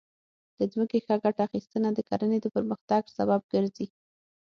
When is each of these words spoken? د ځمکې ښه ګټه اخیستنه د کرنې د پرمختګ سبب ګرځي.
د 0.57 0.59
ځمکې 0.73 0.97
ښه 1.05 1.15
ګټه 1.23 1.41
اخیستنه 1.47 1.89
د 1.93 1.99
کرنې 2.09 2.39
د 2.41 2.47
پرمختګ 2.55 3.01
سبب 3.17 3.41
ګرځي. 3.53 3.87